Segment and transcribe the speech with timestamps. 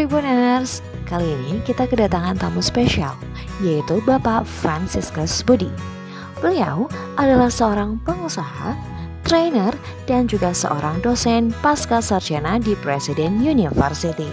[0.00, 3.12] Tribuners, kali ini kita kedatangan tamu spesial,
[3.60, 5.68] yaitu Bapak Franciscus Budi.
[6.40, 6.88] Beliau
[7.20, 8.72] adalah seorang pengusaha,
[9.28, 9.76] trainer,
[10.08, 14.24] dan juga seorang dosen pasca sarjana di Presiden University.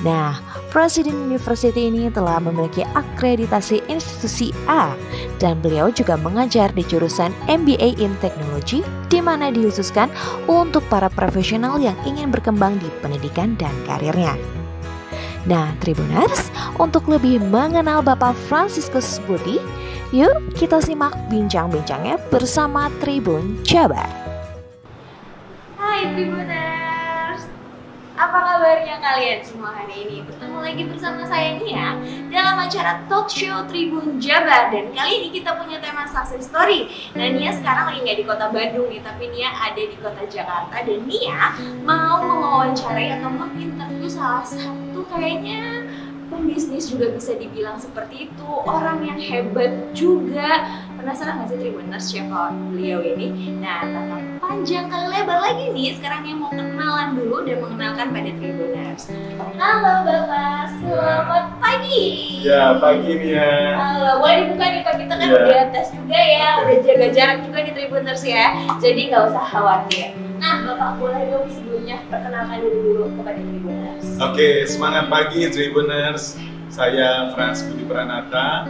[0.00, 0.40] Nah,
[0.72, 4.96] Presiden University ini telah memiliki akreditasi institusi A
[5.36, 8.80] dan beliau juga mengajar di jurusan MBA in Technology
[9.12, 10.08] di mana dikhususkan
[10.48, 14.63] untuk para profesional yang ingin berkembang di pendidikan dan karirnya.
[15.44, 16.48] Nah, Tribuners,
[16.80, 19.60] untuk lebih mengenal Bapak Franciscus Budi,
[20.08, 24.08] yuk kita simak bincang-bincangnya bersama Tribun Jabar.
[25.76, 27.44] Hai Tribuners,
[28.16, 30.24] apa kabarnya kalian semua hari ini?
[30.24, 32.00] Bertemu lagi bersama saya Nia
[32.32, 36.88] dalam acara talk show Tribun Jabar dan kali ini kita punya tema success story.
[37.12, 40.88] Nah Nia sekarang lagi nggak di kota Bandung nih, tapi Nia ada di kota Jakarta
[40.88, 41.52] dan Nia
[41.84, 45.88] mau mewawancarai atau menginterview salah satu kayaknya
[46.30, 48.48] pembisnis juga bisa dibilang seperti itu.
[48.68, 50.62] Orang yang hebat juga.
[50.94, 53.58] Penasaran nggak sih Tribuners siapa beliau ini?
[53.60, 58.30] Nah tanpa panjang kali lebar lagi nih sekarang yang mau kenalan dulu dan mengenalkan pada
[58.40, 59.04] Tribuners
[59.58, 60.66] halo bapak.
[60.82, 62.04] Selamat pagi.
[62.44, 63.52] Ya, pagi nih ya.
[63.78, 65.38] Halo, boleh dibuka nih Pak, kita kan Iya.
[65.40, 68.44] udah tes juga ya, udah jaga jarak juga nih Tribuners ya.
[68.82, 70.08] Jadi nggak usah khawatir.
[70.42, 76.38] Nah, Bapak boleh dong sebelumnya perkenalkan diri dulu kepada Tribuners Oke, semangat pagi Tribuners.
[76.70, 78.62] Saya Frans Budi Pranata,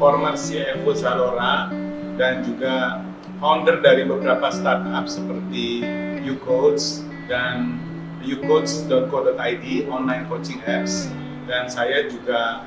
[0.00, 1.68] former CFO Zalora
[2.16, 3.04] dan juga
[3.36, 5.84] founder dari beberapa startup seperti
[6.24, 7.76] YouCoach dan
[8.24, 11.12] youcoach.co.id online coaching apps
[11.44, 12.64] dan saya juga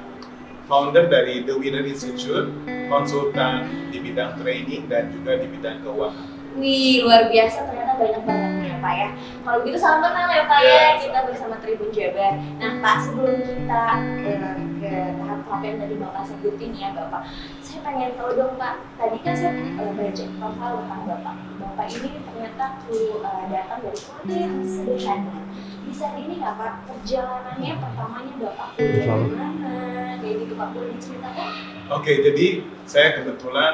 [0.69, 2.53] founder dari The Winner Institute,
[2.93, 6.29] konsultan di bidang training dan juga di bidang keuangan.
[6.61, 9.09] Wih, luar biasa ternyata banyak banget nih ya Pak ya.
[9.43, 10.87] Kalau begitu salam kenal ya Pak ya, Ya.
[10.97, 12.33] kita bersama Tribun Jabar.
[12.55, 13.83] Nah Pak, sebelum kita
[14.23, 14.39] eh,
[14.79, 17.21] ke tahap-tahap yang tadi Bapak sebutin ya Bapak,
[17.59, 21.35] saya pengen tahu dong Pak, tadi kan saya eh, baca profil tentang Bapak.
[21.59, 25.37] Bapak ini ternyata tuh eh, datang dari keluarga yang sederhana.
[25.83, 29.73] Bisa ini nggak Pak, perjalanannya pertamanya Bapak kuliah di mana?
[30.19, 31.49] Kayak gitu Pak, boleh diceritakan?
[31.89, 32.47] Oke, jadi
[32.85, 33.73] saya kebetulan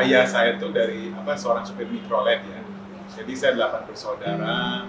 [0.00, 2.60] ayah saya tuh dari apa seorang supir mikrolet ya.
[3.18, 4.86] Jadi saya delapan bersaudara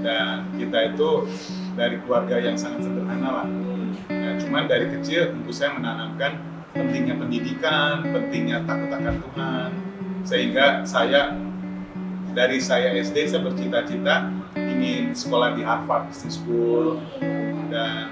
[0.00, 1.10] dan kita itu
[1.74, 3.48] dari keluarga yang sangat sederhana lah.
[4.08, 6.38] Nah, cuman dari kecil ibu saya menanamkan
[6.74, 9.70] pentingnya pendidikan, pentingnya takut akan Tuhan,
[10.26, 11.34] sehingga saya
[12.34, 14.26] dari saya SD saya bercita-cita
[14.58, 16.98] ingin sekolah di Harvard Business School
[17.70, 18.10] dan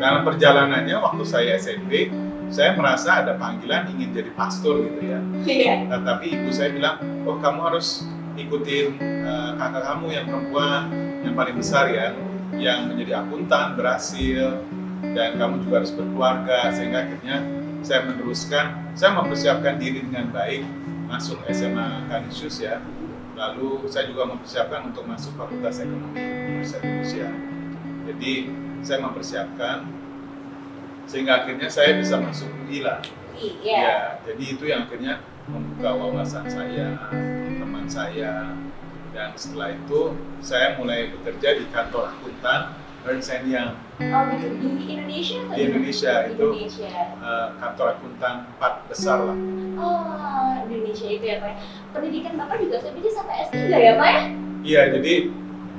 [0.00, 2.12] dalam perjalanannya waktu saya SMP
[2.52, 5.18] saya merasa ada panggilan ingin jadi pastor gitu ya.
[5.48, 5.74] Iya.
[5.88, 8.04] Nah, tapi ibu saya bilang, oh kamu harus
[8.34, 10.82] ikutin eh, kakak kamu yang perempuan
[11.24, 12.12] yang paling besar ya,
[12.54, 14.60] yang menjadi akuntan berhasil
[15.14, 17.36] dan kamu juga harus berkeluarga sehingga akhirnya
[17.84, 20.64] saya meneruskan, saya mempersiapkan diri dengan baik
[21.08, 22.80] masuk SMA Kanisius ya.
[23.34, 27.28] Lalu saya juga mempersiapkan untuk masuk Fakultas Ekonomi Universitas Indonesia.
[28.08, 28.32] Jadi
[28.80, 29.76] saya mempersiapkan
[31.04, 33.02] sehingga akhirnya saya bisa masuk UI lah.
[33.34, 33.74] Iya.
[33.82, 35.18] Ya, jadi itu yang akhirnya
[35.50, 36.94] membuka wawasan saya,
[37.58, 38.52] teman saya,
[39.14, 40.00] dan setelah itu
[40.40, 42.74] saya mulai bekerja di kantor akuntan
[43.04, 46.88] Ernst Young Oh gitu di Indonesia atau di Indonesia Di itu Indonesia.
[47.20, 49.38] eh, kantor akuntan empat besar lah.
[49.76, 51.52] Oh di Indonesia itu ya Pak.
[51.92, 54.22] Pendidikan Bapak juga saya pikir sampai S3 ya Pak ya?
[54.64, 55.14] Iya, jadi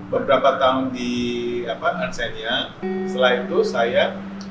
[0.08, 1.12] beberapa tahun di
[1.66, 2.66] apa Ernst Young.
[3.10, 4.04] Setelah itu saya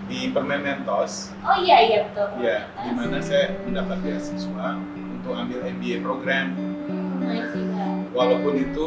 [0.05, 2.29] di Permenentos, Oh iya iya betul.
[2.45, 4.77] ya, di mana saya mendapat beasiswa
[5.17, 6.53] untuk ambil MBA program
[8.15, 8.87] walaupun itu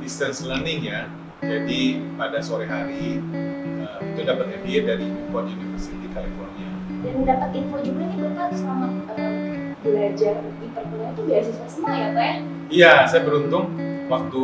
[0.00, 1.06] distance learning ya
[1.42, 1.80] jadi
[2.16, 6.70] pada sore hari eh, itu dapat MBA dari Newport University California
[7.04, 12.08] Dan dapat info juga nih Bapak selama eh, belajar di perkuliahan itu beasiswa semua ya
[12.10, 12.34] Pak ya?
[12.66, 13.70] iya saya beruntung
[14.08, 14.42] waktu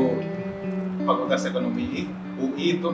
[1.02, 2.06] Fakultas Ekonomi
[2.38, 2.88] UI itu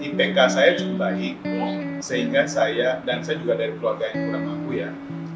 [0.00, 1.68] IPK saya cukup baik Iya.
[2.00, 4.88] sehingga saya dan saya juga dari keluarga yang kurang mampu ya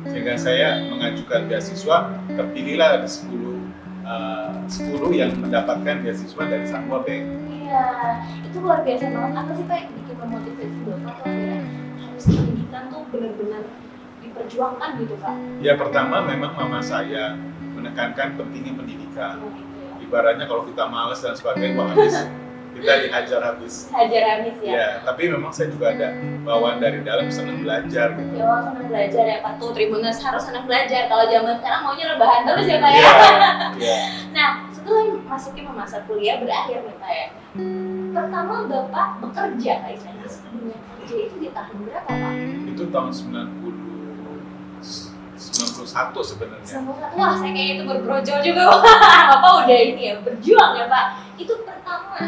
[0.08, 1.96] sehingga saya mengajukan beasiswa
[2.32, 3.53] terpilihlah ada 10
[4.04, 7.24] eh, 10 yang mendapatkan beasiswa dari Sangwa Bank
[7.64, 7.86] Iya,
[8.44, 9.34] itu luar biasa banget.
[9.34, 11.60] Apa sih Pak yang bikin memotivasi Bapak tuh akhirnya
[11.96, 13.62] harus pendidikan tuh benar-benar
[14.20, 15.34] diperjuangkan gitu Pak?
[15.64, 17.34] Ya pertama memang mama saya
[17.74, 19.42] menekankan pentingnya pendidikan.
[19.42, 19.90] Oh, gitu ya.
[20.06, 22.14] Ibaratnya kalau kita males dan sebagainya, wah habis
[22.74, 23.86] kita dihajar habis.
[23.94, 24.72] Hajar habis ya.
[24.74, 26.10] Ya, tapi memang saya juga ada
[26.42, 28.34] bawaan dari dalam senang belajar gitu.
[28.34, 31.06] Ya senang belajar ya Pak tuh Tribuners harus senang belajar.
[31.06, 33.02] Kalau zaman sekarang maunya rebahan terus ya Pak ya.
[33.78, 33.98] Iya.
[34.34, 37.26] Nah setelah masuknya masa kuliah berakhir nih Pak ya.
[38.10, 42.32] Pertama Bapak bekerja Pak istilahnya dunia kerja itu di tahun berapa Pak?
[42.74, 43.74] Itu tahun 90
[45.54, 46.66] 91 sebenarnya.
[46.66, 48.62] Sama wah saya kayaknya itu berbrojol juga
[49.30, 51.04] Bapak udah ini ya berjuang ya Pak.
[51.38, 52.18] Itu pertama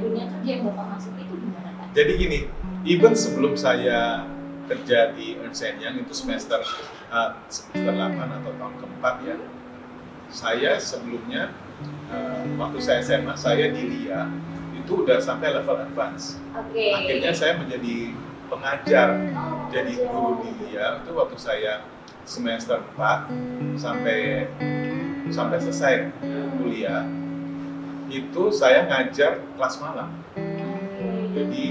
[0.00, 1.86] dunia kerja yang Bapak masuk itu gimana Pak?
[1.94, 2.38] Jadi gini,
[2.86, 4.28] even sebelum saya
[4.64, 6.60] kerja di Ernst Young itu semester
[7.12, 9.36] uh, semester 8 atau tahun keempat ya.
[10.32, 11.52] Saya sebelumnya
[12.10, 14.26] uh, waktu saya SMA saya di LIA
[14.74, 16.40] itu udah sampai level advance.
[16.56, 16.92] Oke.
[16.92, 18.12] Akhirnya saya menjadi
[18.48, 21.84] pengajar, Oh, jadi guru di LIA itu waktu saya
[22.24, 24.48] semester 4 sampai
[25.28, 25.94] sampai selesai
[26.60, 27.04] kuliah
[28.08, 30.08] itu saya ngajar kelas malam.
[31.34, 31.64] Jadi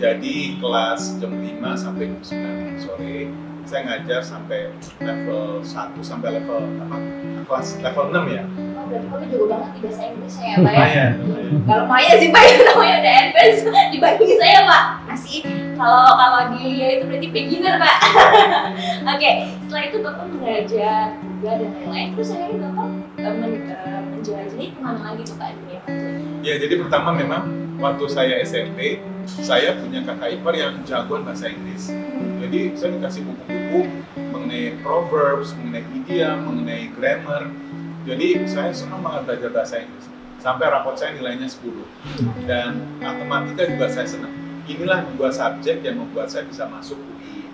[0.00, 3.30] jadi kelas jam 5 sampai jam 9 sore
[3.62, 6.96] saya ngajar sampai level 1 sampai level apa?
[7.46, 8.44] Kelas level 6 ya.
[8.74, 10.78] Oh, berarti Bapak juga banget di bahasa Inggrisnya ya Pak ya?
[10.82, 11.52] Lumayan, lumayan.
[11.62, 13.60] Kalau Maya sih Pak, namanya udah advance
[13.94, 14.84] dibanding saya Pak.
[15.06, 15.38] Masih
[15.78, 17.96] kalau kalau di Lia itu berarti beginner Pak.
[19.14, 19.30] Oke,
[19.62, 22.08] setelah itu Bapak mengajar juga dan lain-lain.
[22.18, 22.88] Terus akhirnya Bapak
[23.22, 23.91] eh, men, eh,
[24.22, 25.78] menjelajahi ke mana lagi tuh kerjanya?
[26.46, 27.42] Ya, jadi pertama memang
[27.82, 31.90] waktu saya SMP, saya punya kakak ipar yang jagoan bahasa Inggris.
[32.38, 33.80] Jadi saya dikasih buku-buku
[34.14, 37.50] mengenai proverbs, mengenai idiom, mengenai grammar.
[38.06, 40.06] Jadi saya senang banget belajar bahasa Inggris.
[40.38, 42.46] Sampai raport saya nilainya 10.
[42.46, 44.30] Dan matematika juga saya senang.
[44.70, 47.50] Inilah dua subjek yang membuat saya bisa masuk UI.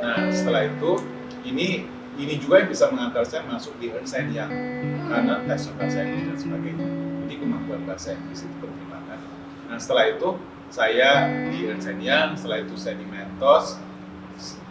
[0.00, 0.96] Nah, setelah itu
[1.44, 1.84] ini
[2.16, 4.52] ini juga yang bisa mengantar saya masuk di Ernst Young
[5.06, 6.88] karena tes bahasa Inggris dan sebagainya.
[7.26, 9.20] Jadi kemampuan bahasa Inggris itu penting banget.
[9.68, 10.28] Nah, setelah itu
[10.72, 11.10] saya
[11.52, 13.76] di Ernst Young, setelah itu saya di Mentos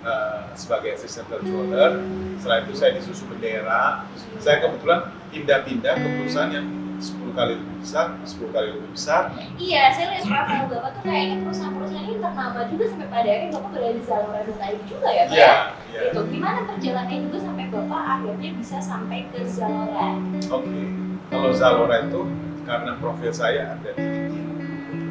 [0.06, 2.01] eh, sebagai assistant controller.
[2.42, 4.06] Setelah itu saya di Susu Bendera.
[4.41, 9.21] Saya kebetulan pindah-pindah ke perusahaan yang 10 kali lebih besar, 10 kali lebih besar.
[9.59, 13.69] Iya, saya lihat profil Bapak tuh kayaknya perusahaan-perusahaan ini ternama juga sampai pada akhirnya Bapak
[13.75, 15.36] berada di Zalora dan tadi juga ya Pak?
[15.36, 15.53] Iya, ya?
[15.92, 16.01] iya.
[16.12, 20.09] Itu gimana perjalanannya juga sampai Bapak akhirnya bisa sampai ke Zalora?
[20.51, 20.81] Oke,
[21.27, 22.21] kalau Zalora itu
[22.65, 24.48] karena profil saya ada di LinkedIn.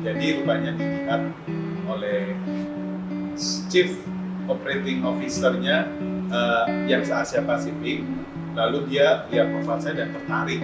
[0.04, 1.22] Jadi rupanya dilihat
[1.88, 2.20] oleh
[3.72, 3.90] Chief
[4.44, 5.88] Operating Officer-nya
[6.28, 8.04] eh, yang se Asia Pasifik.
[8.54, 10.60] Lalu dia lihat profil saya dan tertarik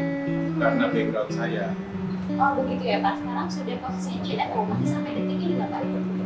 [0.60, 1.64] karena background saya.
[2.30, 5.80] Oh begitu ya Pak, sekarang sudah posisinya CFO, masih sampai detik ini nggak Pak?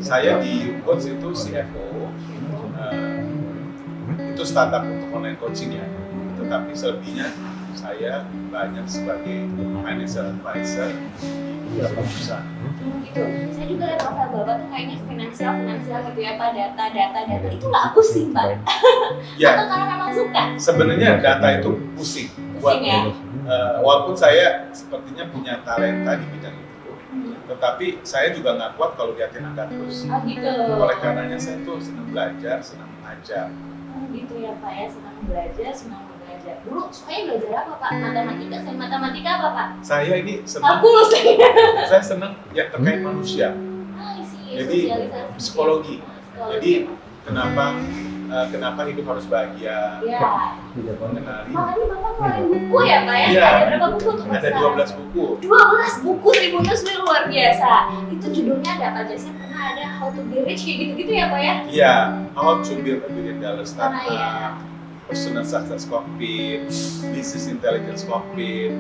[0.05, 0.55] Saya di
[0.85, 1.87] Coach itu CFO,
[2.77, 3.19] eh,
[4.35, 5.87] itu startup untuk online coaching ya.
[6.37, 7.33] Tetapi selebihnya
[7.73, 9.49] saya banyak sebagai
[9.81, 11.31] financial advisor di
[11.73, 12.47] beberapa perusahaan.
[13.01, 17.19] Gitu, saya juga lihat profil Bapak tuh kayaknya finansial, finansial gitu ya Pak, data, data,
[17.25, 18.45] data itu nggak pusing Pak?
[19.41, 20.43] Ya, Atau karena memang suka?
[20.61, 22.29] sebenarnya data itu pusing.
[22.61, 23.01] Buat, Pusing ya?
[23.45, 26.93] Eh, walaupun saya sepertinya punya talenta di bidang itu,
[27.47, 30.09] tetapi saya juga nggak kuat kalau diatin angka terus.
[30.09, 30.53] Oh gitu.
[30.75, 33.53] Oleh karenanya saya tuh senang belajar, senang mengajar.
[33.95, 36.55] Oh gitu ya Pak ya, senang belajar, senang belajar.
[36.67, 37.91] Dulu sukanya belajar apa Pak?
[38.01, 39.69] Matematika, saya matematika apa Pak?
[39.85, 41.23] Saya ini senang, Kalkulus ya.
[41.91, 43.49] saya senang yang terkait manusia.
[43.95, 44.79] Ah, isi Jadi,
[45.39, 46.03] psikologi.
[46.03, 46.59] Psikologi.
[46.59, 46.73] Jadi
[47.25, 47.65] kenapa
[48.31, 50.01] eh, kenapa hidup harus bahagia?
[50.05, 50.59] ya.
[50.75, 51.51] Mengenali.
[51.55, 53.27] Makanya Bapak keluarin buku ya Pak ya?
[53.29, 53.47] Iya.
[53.47, 54.37] Ada berapa buku tuh Pak?
[54.41, 55.27] Ada 12 buku.
[55.45, 57.71] 12 buku Tribuners ini luar biasa.
[58.11, 59.15] Itu judulnya ada apa aja?
[59.15, 61.55] Saya pernah ada How to Be Rich kayak gitu-gitu ya Pak ya?
[61.71, 61.95] Iya,
[62.35, 64.59] how to build a billion dollar startup, iya.
[65.07, 66.67] personal success cockpit,
[67.15, 68.75] business intelligence cockpit,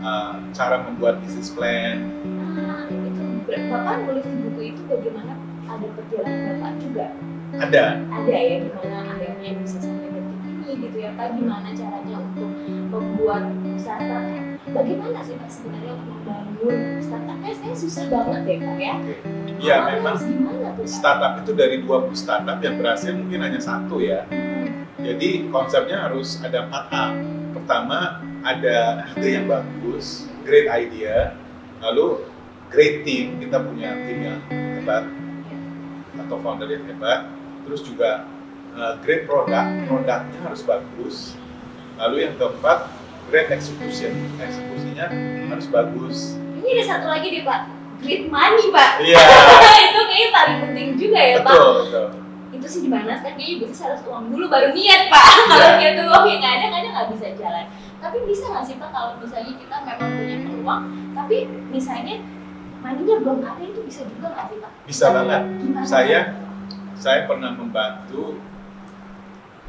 [0.00, 2.08] uh, cara membuat business plan.
[2.56, 3.22] Nah, itu
[3.70, 5.36] Bapak nulis di buku itu bagaimana
[5.68, 7.06] ada perjalanan Bapak juga?
[7.54, 11.38] Ada, Ada ya gimana akhirnya bisa sampai detik ini gitu ya Pak?
[11.38, 12.50] Gimana caranya untuk
[12.90, 13.44] membuat
[13.78, 14.24] startup?
[14.74, 17.52] Bagaimana sih Pak sebenarnya untuk membangun startupnya?
[17.54, 18.94] Saya susah banget deh Pak ya.
[19.62, 20.16] Iya Awalnya memang
[20.74, 24.26] tuh startup itu dari 20 startup yang berhasil mungkin hanya satu ya.
[24.28, 24.90] Hmm.
[24.98, 27.04] Jadi konsepnya harus ada 4A.
[27.54, 31.32] Pertama ada ide yang bagus, great idea,
[31.80, 32.20] lalu
[32.68, 35.04] great team, kita punya tim yang hebat
[36.24, 37.33] atau founder yang hebat,
[37.64, 38.28] terus juga
[38.72, 41.16] uh, great product, produknya harus bagus.
[41.94, 42.90] Lalu yang keempat
[43.26, 45.06] great execution, eksekusinya
[45.48, 46.16] harus bagus.
[46.58, 47.60] Ini ada satu lagi nih Pak,
[48.00, 48.90] great money Pak.
[49.00, 49.18] Iya,
[49.88, 51.52] itu kayaknya paling penting juga ya Pak.
[51.52, 52.06] betul, betul.
[52.54, 55.26] Itu sih di mana kan kayaknya bisnis harus uang dulu baru niat Pak.
[55.50, 55.78] Kalau Iya.
[55.80, 57.66] niat uang yang nggak ada kadang nggak bisa jalan.
[57.98, 60.82] Tapi bisa nggak sih Pak kalau misalnya kita memang punya peluang,
[61.16, 61.36] tapi
[61.72, 62.20] misalnya
[62.78, 64.70] maninya belum ada itu bisa juga nggak sih Pak?
[64.84, 65.42] Bisa banget.
[65.56, 65.86] Gimana?
[65.88, 66.20] Saya
[66.98, 68.38] saya pernah membantu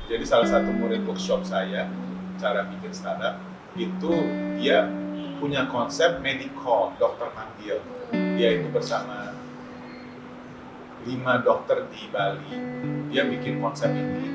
[0.06, 1.90] jadi salah satu murid workshop saya
[2.38, 3.42] cara bikin startup
[3.76, 4.14] itu
[4.62, 4.88] dia
[5.42, 7.82] punya konsep medical dokter panggil
[8.14, 9.36] dia itu bersama
[11.06, 12.54] lima dokter di Bali.
[13.14, 14.28] Dia bikin konsep ini.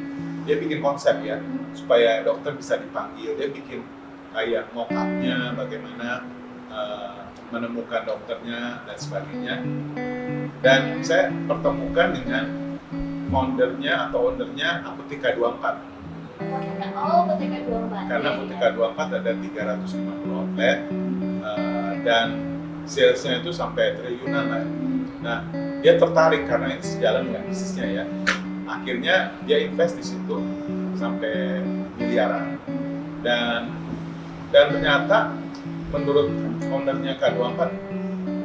[0.46, 1.36] Dia bikin konsep ya
[1.74, 3.36] supaya dokter bisa dipanggil.
[3.36, 3.82] Dia bikin
[4.30, 6.24] kayak mockupnya bagaimana
[6.70, 9.56] uh, menemukan dokternya dan sebagainya.
[10.62, 12.69] Dan saya pertemukan dengan
[13.30, 15.88] foundernya atau ownernya Apotika 24
[16.40, 20.78] Oh, Apotika 24 karena Apotika 24 ada 350 outlet
[21.44, 22.28] uh, dan
[22.88, 24.64] salesnya itu sampai triliunan lah.
[25.20, 25.38] Nah
[25.84, 28.04] dia tertarik karena ini sejalan dengan bisnisnya ya.
[28.66, 30.36] Akhirnya dia invest di situ
[30.96, 31.60] sampai
[32.00, 32.56] miliaran.
[33.20, 33.76] Dan
[34.50, 35.36] dan ternyata
[35.92, 36.32] menurut
[36.72, 37.60] ownernya K24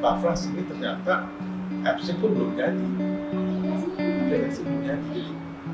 [0.04, 1.32] Pak Frans ini ternyata
[1.88, 3.15] apps pun belum jadi
[4.36, 5.22] aplikasi belum jadi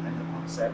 [0.05, 0.71] hanya konsep.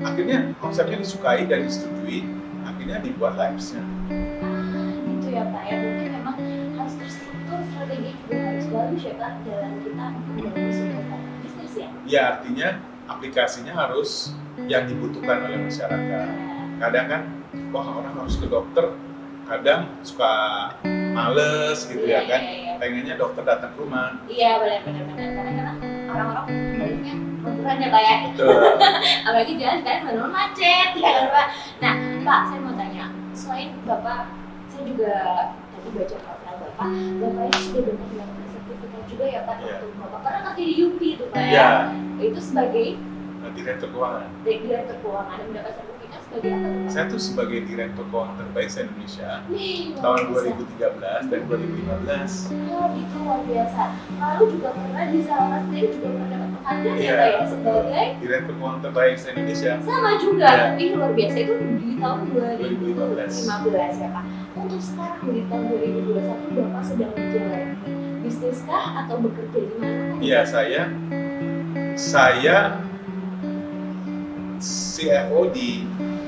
[0.00, 2.24] Akhirnya konsepnya disukai dan disetujui.
[2.66, 3.78] Akhirnya dibuat apps-nya
[4.42, 5.76] Ah, gitu ya Pak ya.
[5.78, 6.36] Berarti memang
[6.74, 11.88] harus terstruktur strategi juga harus bagus ya Pak dalam kita membangun sebuah bisnis ya.
[12.08, 12.68] ya artinya
[13.06, 14.34] aplikasinya harus
[14.66, 16.28] yang dibutuhkan oleh masyarakat.
[16.80, 17.22] Kadang kan
[17.70, 18.96] wah orang harus ke dokter
[19.46, 20.32] kadang suka
[21.14, 22.40] males gitu Iya, ya kan.
[22.42, 22.65] iya, iya.
[22.76, 25.72] Pengennya dokter datang ke rumah Iya benar benar benar karena
[26.06, 28.16] orang-orang baliknya beneran ya Pak ya.
[28.26, 28.50] Betul.
[29.26, 31.46] Apalagi jalan sekarang benar macet ya kan Pak.
[31.78, 34.22] Nah Pak saya mau tanya selain Bapak
[34.66, 35.14] saya juga
[35.70, 36.88] tadi baca profil Bapak
[37.20, 39.74] Bapak ini sudah benar mendapatkan sertifikat juga ya Pak Iya.
[39.78, 41.50] untuk Bapak pernah kerja di UP itu Pak ya.
[41.50, 41.70] ya
[42.18, 42.86] Itu sebagai
[43.46, 45.95] direktur keuangan direktur keuangan dan mendapat sertifikat
[46.86, 50.42] saya tuh sebagai direktur keuangan terbaik se Indonesia Wih, tahun biasa.
[51.24, 53.82] 2013 dan 2015 Oh, itu luar biasa.
[54.12, 57.14] Lalu juga pernah di Salma sendiri juga pernah dapat penghargaan Iya.
[57.14, 60.48] ya ya sebagai direktur keuangan terbaik se Indonesia sama juga.
[60.48, 60.66] Iya.
[60.74, 63.32] Ini luar biasa itu di tahun 2015.
[63.38, 64.24] 2015 ya Pak.
[64.56, 67.74] Untuk sekarang di tahun 2021 Bapak sedang menjalani
[68.20, 70.04] bisnis kah atau bekerja di mana?
[70.18, 70.82] Iya saya
[71.94, 72.56] saya
[74.56, 75.84] CFO di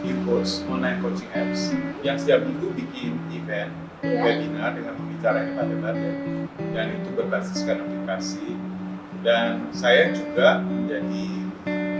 [0.08, 4.22] e-coach online coaching apps yang setiap minggu bikin event Iya.
[4.22, 6.12] webinar dengan pembicara yang hebat-hebat ya
[6.70, 8.54] dan itu berbasiskan aplikasi.
[9.26, 11.26] Dan saya juga menjadi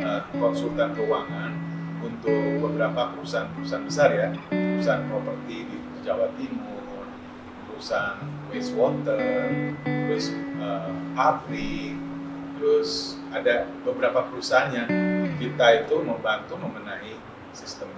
[0.07, 1.51] uh, konsultan keuangan
[1.99, 4.29] untuk beberapa perusahaan-perusahaan besar ya.
[4.55, 6.79] Perusahaan properti di Jawa Timur
[7.67, 8.23] perusahaan
[8.55, 9.23] wastewater
[9.83, 11.95] terus uh, pabrik
[12.59, 14.91] terus ada beberapa perusahaan yang
[15.39, 17.19] kita itu membantu membenahi
[17.51, 17.98] sistemnya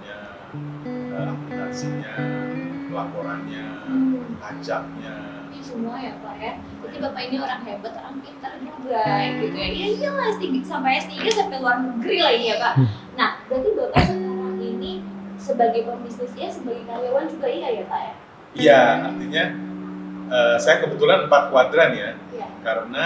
[1.11, 2.15] aplikasinya
[2.91, 4.35] laporannya Hmm.
[4.39, 5.15] pajaknya
[5.51, 6.53] Ini semua ya Pak ya.
[6.79, 9.03] Berarti Bapak ini orang hebat, orang pintar juga
[9.35, 9.67] gitu ya.
[9.67, 12.73] Iya iyalah S3 sampai S3 sampai luar negeri lagi ya Pak.
[13.19, 15.03] Nah, berarti Bapak sekarang ini
[15.35, 18.13] sebagai pembisnis ya, sebagai karyawan juga iya ya Pak ya?
[18.51, 18.81] Iya,
[19.11, 19.43] artinya
[20.31, 22.47] eh, saya kebetulan empat kuadran ya, Iya.
[22.63, 23.05] karena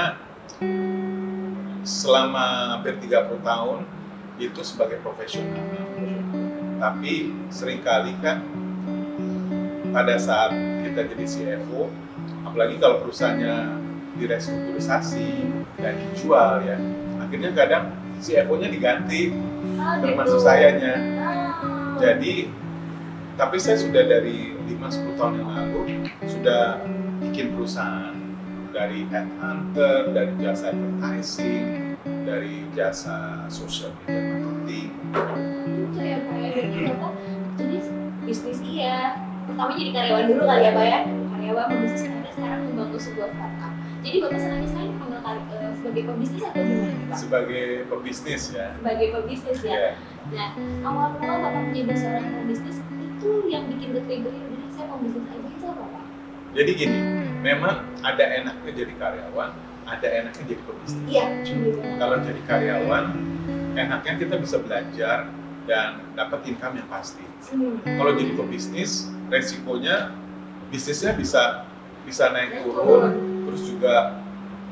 [1.81, 2.45] selama
[2.77, 3.79] hampir 30 tahun
[4.37, 5.61] itu sebagai profesional.
[6.75, 7.13] Tapi
[7.47, 8.43] sering kali kan
[9.89, 10.51] pada saat
[10.83, 11.87] kita jadi CFO,
[12.43, 13.55] apalagi kalau perusahaannya
[14.15, 15.27] direstrukturisasi
[15.79, 16.75] dan dijual ya,
[17.19, 17.85] akhirnya kadang
[18.19, 19.31] CFO-nya diganti,
[19.75, 20.47] Ah, termasuk gitu.
[20.47, 20.93] sayanya.
[21.19, 21.95] Ah.
[21.99, 22.47] Jadi,
[23.35, 25.81] tapi saya sudah dari 5-10 tahun yang lalu
[26.27, 26.79] sudah
[27.19, 28.15] bikin perusahaan
[28.71, 31.95] dari headhunter, dari jasa advertising,
[32.27, 34.89] dari jasa social media marketing.
[36.55, 37.33] Itu ya Pak ya.
[37.59, 37.77] Jadi
[38.23, 38.97] bisnis iya.
[39.45, 40.99] Pertama jadi karyawan dulu kali ya Pak ya.
[41.05, 43.73] Karyawan pembisnis karena sekarang membangun sebuah startup.
[44.05, 47.17] Jadi Bapak senangnya sekarang dipanggil eh, sebagai pembisnis atau gimana Pak?
[47.17, 48.67] Sebagai pebisnis ya.
[48.77, 49.75] Sebagai pembisnis ya.
[49.75, 49.91] Ya.
[50.33, 50.49] Nah,
[50.85, 55.49] awal mula Bapak menjadi seorang pembisnis itu yang bikin the trigger udah saya pembisnis aja
[55.49, 56.03] itu apa Pak?
[56.55, 56.99] Jadi gini,
[57.43, 59.49] memang ada enaknya jadi karyawan,
[59.85, 61.05] ada enaknya jadi pebisnis.
[61.11, 61.79] Iya, gitu.
[61.83, 63.05] Kalau jadi karyawan,
[63.75, 65.17] enaknya kita bisa belajar
[65.65, 67.25] dan dapat income yang pasti.
[67.45, 67.77] Hmm.
[67.85, 70.13] kalau jadi pebisnis resikonya
[70.69, 71.65] bisnisnya bisa
[72.05, 73.13] bisa naik turun
[73.45, 74.17] terus juga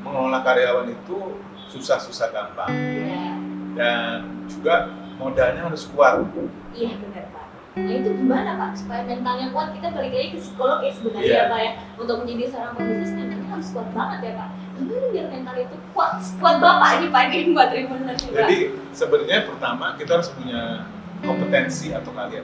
[0.02, 1.38] mengelola karyawan itu
[1.70, 3.34] susah-susah gampang Iya,
[3.74, 4.16] dan
[4.50, 6.26] juga modalnya harus kuat
[6.74, 7.46] iya benar Pak.
[7.74, 11.38] Nah itu gimana Pak supaya mentalnya kuat kita balik lagi ke psikolog ya sebenarnya Iya.
[11.38, 14.48] ya Pak ya untuk menjadi seorang pembisnis mentalnya harus kuat banget ya Pak.
[14.74, 18.42] Gimana biar mental itu kuat kuat Bapak nih pagi buat juga.
[18.42, 18.58] jadi
[18.90, 20.84] sebenarnya pertama kita harus punya
[21.22, 22.42] kompetensi atau kalian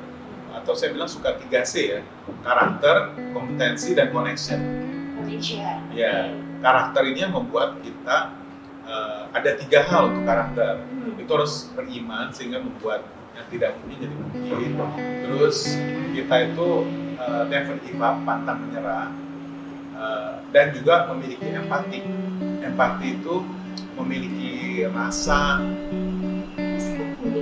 [0.51, 2.01] atau saya bilang suka 3C ya
[2.43, 4.59] karakter kompetensi dan connection
[5.19, 5.63] Connection.
[5.91, 8.35] ya karakter ini yang membuat kita
[8.85, 11.17] eh, ada tiga hal untuk karakter Hmm.
[11.17, 13.01] itu harus beriman sehingga membuat
[13.33, 15.81] yang tidak mungkin jadi mungkin terus
[16.13, 16.69] kita itu
[17.17, 19.09] uh, never give up pantang menyerah
[20.01, 22.01] uh, dan juga memiliki empati
[22.65, 23.45] empati itu
[24.01, 25.61] memiliki rasa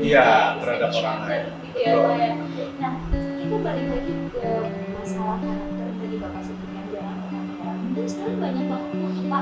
[0.02, 2.32] iya terhadap orang lain gitu ya Pak ya.
[2.78, 2.94] Nah,
[3.38, 4.52] kita balik lagi ke
[4.98, 7.74] masalah karakter tadi Bapak sebutkan jangan pernah menyerah.
[7.78, 9.40] Mungkin sekarang banyak banget suka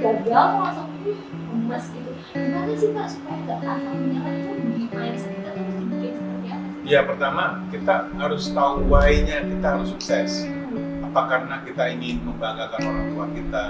[0.00, 1.20] gagal langsung "Ih,
[1.52, 2.10] emas gitu.
[2.32, 6.46] Gimana sih Pak supaya nggak pantang menyerah itu di mindset kita tuh mesti bikin seperti
[6.48, 6.68] apa?
[6.84, 10.44] ya pertama kita harus tahu why-nya kita harus sukses
[11.14, 13.64] apa karena kita ingin membanggakan orang tua kita?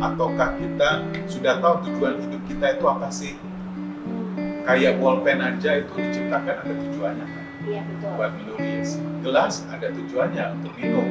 [0.00, 3.36] Ataukah kita sudah tahu tujuan hidup kita itu apa sih?
[4.64, 7.44] Kayak bolpen aja itu diciptakan ada tujuannya kan?
[7.68, 8.10] Iya betul.
[8.16, 8.88] buat menulis
[9.20, 11.08] gelas ada tujuannya untuk minum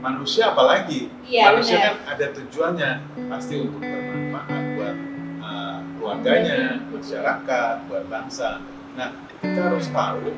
[0.00, 1.12] manusia apalagi?
[1.28, 2.90] Iya manusia kan ada tujuannya.
[3.28, 4.96] Pasti untuk bermanfaat buat
[5.44, 8.64] uh, keluarganya masyarakat buat bangsa.
[8.96, 9.12] Nah
[9.44, 10.32] kita harus tahu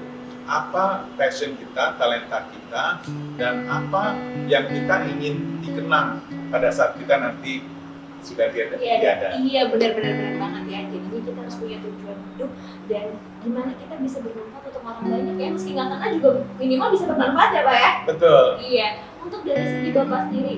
[0.46, 2.84] apa passion kita talenta kita
[3.34, 4.14] dan apa
[4.46, 7.66] yang kita ingin dikenang pada saat kita nanti
[8.22, 10.80] sudah tiada Iya, tiada iya benar-benar benar banget ya.
[10.90, 12.50] Jadinya kita harus punya tujuan hidup
[12.90, 13.04] dan
[13.38, 15.48] gimana kita bisa bermanfaat untuk orang banyak ya.
[15.54, 17.92] Meski nggak kena juga minimal bisa bermanfaat ya Pak ya.
[18.06, 18.88] betul Iya.
[19.26, 20.54] Untuk dari segi Bapak sendiri,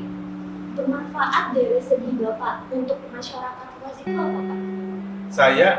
[0.77, 4.59] bermanfaat dari segi Bapak untuk masyarakat luas itu apa Pak?
[5.29, 5.71] saya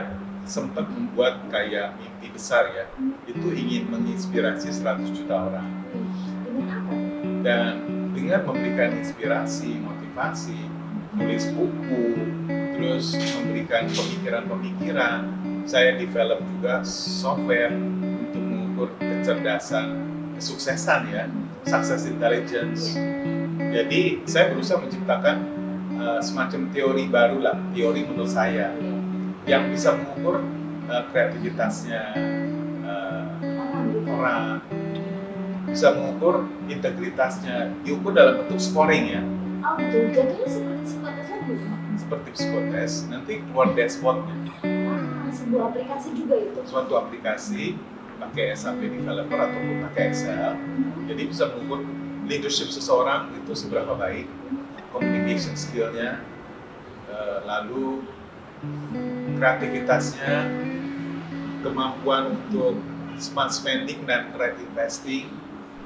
[0.50, 2.90] sempat membuat kayak mimpi besar ya.
[3.30, 5.70] Itu ingin menginspirasi 100 juta orang.
[7.46, 7.86] Dan
[8.18, 10.60] dengan memberikan inspirasi, motivasi,
[11.16, 12.06] nulis buku,
[12.50, 15.20] terus memberikan pemikiran-pemikiran,
[15.70, 20.02] saya develop juga software untuk mengukur kecerdasan,
[20.36, 21.30] kesuksesan ya,
[21.70, 22.98] success intelligence.
[23.70, 25.38] Jadi saya berusaha menciptakan
[26.02, 28.74] uh, semacam teori baru lah, teori menurut saya
[29.50, 30.46] yang bisa mengukur
[30.86, 32.14] uh, kreativitasnya
[32.86, 33.26] uh,
[34.06, 34.62] Orang.
[35.70, 39.22] Bisa mengukur integritasnya diukur dalam bentuk scoring ya.
[39.66, 40.14] Oh betul.
[40.14, 41.54] Jatuhnya seperti psikotes lagi
[42.00, 44.36] seperti psikotes nanti keluar dashboardnya.
[44.66, 46.60] Ah, sebuah aplikasi juga itu.
[46.66, 47.78] suatu aplikasi
[48.18, 50.54] pakai SAP developer ataupun pakai Excel.
[51.06, 51.86] Jadi bisa mengukur
[52.26, 54.26] leadership seseorang itu seberapa baik
[54.94, 56.22] communication skillnya
[57.10, 58.06] eh, lalu
[59.40, 60.36] kreativitasnya
[61.64, 62.76] kemampuan untuk
[63.16, 65.32] smart spending dan right investing.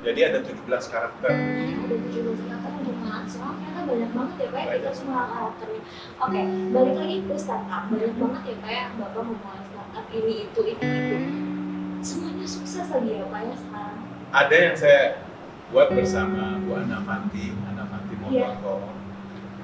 [0.03, 1.31] Jadi ada 17 karakter.
[1.31, 5.81] Ada tujuh belas karakter untuk mahasiswa ternyata banyak banget ya pak kita semua karakternya.
[6.19, 6.41] Oke
[6.73, 7.83] balik lagi ke startup.
[7.87, 11.17] Banyak banget ya pak bapak memulai startup ini itu ini itu.
[12.03, 13.99] Semuanya sukses lagi ya pak ya sekarang?
[14.33, 15.03] Ada yang saya
[15.71, 18.49] buat bersama Bu Ana Fanti, Ana Fanti Iya.
[18.59, 19.03] Mobile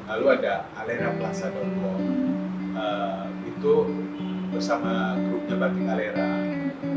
[0.10, 2.39] lalu ada aleraplaza.com
[2.70, 3.74] Eh, itu
[4.54, 6.32] bersama grupnya Batik Alera.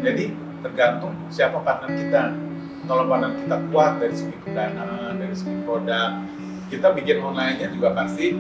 [0.05, 0.25] Jadi
[0.61, 2.25] tergantung siapa partner kita.
[2.87, 6.11] Kalau partner kita kuat dari segi pendanaan, dari segi produk
[6.73, 8.33] kita bikin online-nya juga pasti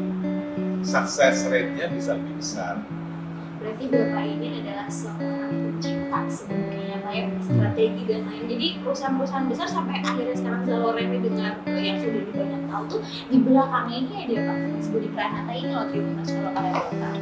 [0.81, 2.75] success rate-nya bisa lebih besar.
[3.61, 5.62] Berarti bapak ini adalah seorang
[6.12, 8.44] pencipta sebenarnya ya pak ya strategi dan lain.
[8.44, 12.85] Jadi perusahaan-perusahaan besar sampai akhirnya sekarang Zalora ini dengan eh, yang sudah di banyak tahu
[12.88, 13.01] tuh
[13.33, 14.57] di belakangnya ini ada pak
[14.92, 17.12] Budi Pranata ini loh Tribun Nasional Karya Kota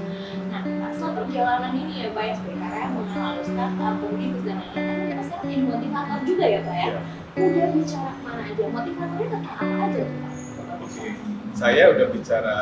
[0.50, 5.06] nah Pak, selama perjalanan ini ya pak ya karya mengenal startup pembisnis dan lain-lain kan
[5.06, 6.88] kita sekarang jadi motivator juga ya pak ya?
[6.90, 7.00] Ya.
[7.38, 8.64] udah bicara mana aja?
[8.66, 10.32] Motivatornya tentang apa aja tuh pak?
[10.80, 11.06] Oke,
[11.54, 12.56] saya udah bicara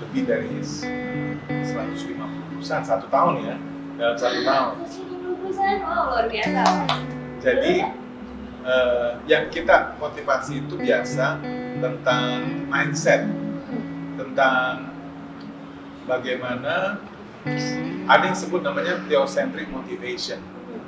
[0.00, 3.56] lebih dari 150 perusahaan satu tahun ya
[4.00, 4.74] dalam satu tahun.
[6.24, 6.62] Luar biasa
[7.44, 7.74] Jadi
[8.64, 11.36] eh, yang kita motivasi itu biasa
[11.84, 13.28] tentang mindset,
[14.16, 14.88] tentang
[16.08, 16.96] bagaimana
[18.08, 20.40] ada yang sebut namanya theocentric motivation.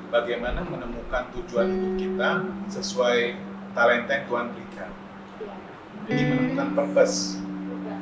[0.09, 2.31] Bagaimana menemukan tujuan hidup kita
[2.73, 3.37] sesuai
[3.77, 4.91] talenta yang Tuhan berikan.
[6.09, 7.37] Jadi menemukan purpose,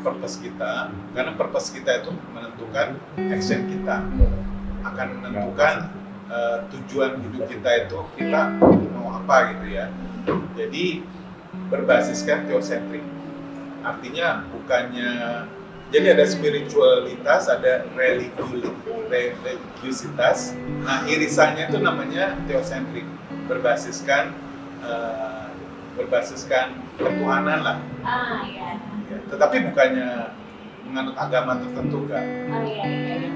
[0.07, 3.01] purpose kita, karena purpose kita itu menentukan
[3.33, 4.07] action kita,
[4.87, 8.41] akan menentukan eh, tujuan hidup kita itu kita
[8.95, 9.87] mau apa gitu ya.
[10.57, 11.05] Jadi
[11.69, 13.05] berbasiskan teosentrik.
[13.85, 15.11] Artinya bukannya
[15.93, 18.67] jadi ada spiritualitas, ada religi-
[19.13, 20.57] re- religiusitas.
[20.83, 23.05] Nah, irisannya itu namanya teosentrik,
[23.47, 24.33] berbasiskan
[24.83, 25.47] eh,
[25.95, 27.79] berbasiskan ketuhanan lah.
[28.03, 30.33] Ah iya, Ya, Tetapi bukannya
[30.89, 33.31] menganut agama tertentu kan, ah iya iya.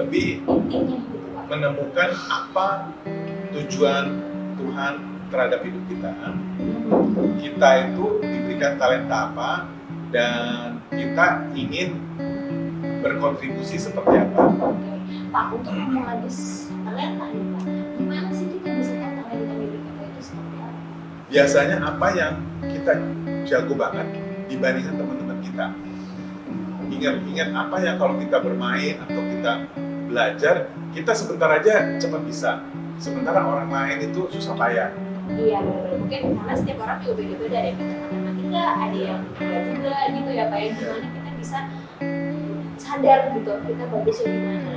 [0.00, 0.40] Lebih
[1.50, 2.88] menemukan apa
[3.52, 4.04] tujuan
[4.56, 4.94] Tuhan
[5.28, 6.10] terhadap hidup kita.
[7.36, 9.50] Kita itu diberikan talenta apa
[10.10, 12.00] dan kita ingin
[13.04, 14.42] berkontribusi seperti apa.
[15.30, 17.64] Pak untuk memoles talenta nih Pak,
[17.98, 20.78] gimana sih kita bisa tahu talenta kita itu seperti apa?
[21.30, 22.34] Biasanya apa yang
[22.66, 22.92] kita
[23.46, 24.06] jago banget
[24.50, 25.66] dibandingkan teman-teman kita.
[26.90, 29.52] Ingat, ingat apa yang kalau kita bermain atau kita
[30.10, 30.54] belajar,
[30.90, 32.50] kita sebentar aja cepat bisa.
[33.00, 34.90] Sementara orang lain itu susah payah.
[35.30, 35.62] Iya
[35.94, 40.30] mungkin karena setiap orang juga beda-beda ada yang pintar matematika, ada yang enggak juga gitu
[40.34, 41.58] ya Pak ya gimana kita bisa
[42.82, 44.74] sadar gitu kita bagusnya di mana.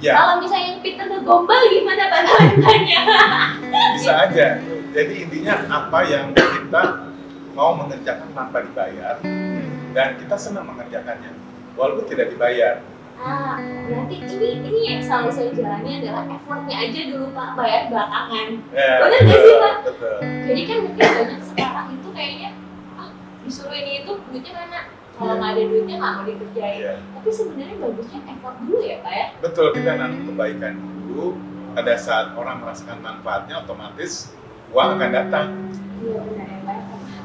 [0.00, 3.00] Ya, Kalau misalnya yang pintar ngegombal gimana Pak talentanya?
[4.00, 4.46] bisa aja.
[4.96, 6.82] Jadi intinya apa yang kita
[7.52, 9.20] mau mengerjakan tanpa dibayar
[9.92, 11.36] dan kita senang mengerjakannya
[11.76, 12.80] walaupun tidak dibayar.
[13.20, 18.48] Ah, berarti ini ini yang selalu saya jalani adalah effortnya aja dulu Pak, bayar belakangan.
[18.72, 19.74] Bener nggak sih, Pak?
[19.84, 20.16] Betul.
[20.48, 22.50] Jadi kan mungkin banyak sekarang itu kayaknya
[22.96, 23.12] ah,
[23.44, 24.80] disuruh ini itu duitnya mana?
[25.20, 26.78] Kalau nggak ada duitnya nggak mau dikerjain.
[26.80, 26.94] Iya.
[26.96, 29.26] Tapi sebenarnya bagusnya effort dulu ya Pak ya.
[29.44, 31.26] Betul kita nanam kebaikan dulu.
[31.70, 34.32] Pada saat orang merasakan manfaatnya, otomatis
[34.72, 35.46] uang akan datang.
[36.00, 36.76] Iya benar ya Pak.
[36.88, 37.20] ya.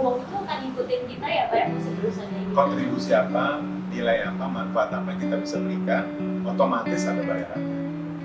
[0.00, 2.08] Uang itu akan ikutin kita ya Pak ya gitu.
[2.56, 6.04] Kontribusi apa, nilai apa, manfaat apa yang kita bisa berikan,
[6.42, 7.74] otomatis ada bayarannya.